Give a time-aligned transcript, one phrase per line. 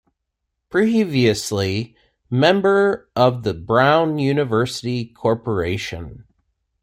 [0.71, 1.95] Previously
[2.27, 6.25] member of the Brown University Corporation.